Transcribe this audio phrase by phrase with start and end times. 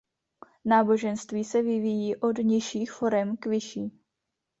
[0.65, 3.99] Náboženství se vyvíjí od nižších forem k vyšší.